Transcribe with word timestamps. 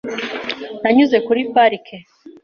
Nanyuze 0.81 1.17
kuri 1.25 1.41
parike. 1.53 1.95